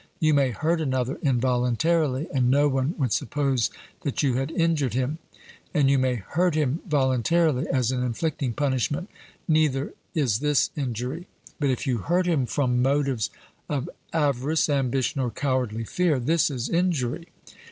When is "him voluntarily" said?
6.55-7.67